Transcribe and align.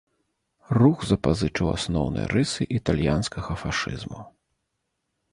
Рух 0.77 0.99
запазычыў 1.09 1.67
асноўныя 1.77 2.27
рысы 2.33 2.67
італьянскага 2.77 3.51
фашызму. 3.65 4.19